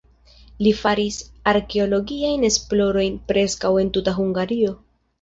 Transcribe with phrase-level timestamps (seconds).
[0.67, 1.17] Li faris
[1.53, 4.79] arkeologiajn esplorojn preskaŭ en tuta Hungario.